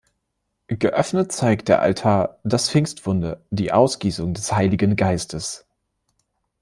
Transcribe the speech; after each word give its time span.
Geöffnet 0.67 1.31
zeigt 1.31 1.67
der 1.67 1.83
Altar 1.83 2.39
das 2.43 2.71
Pfingstwunder, 2.71 3.39
die 3.51 3.71
Ausgießung 3.71 4.33
des 4.33 4.51
Heiligen 4.51 4.95
Geistes. 4.95 5.67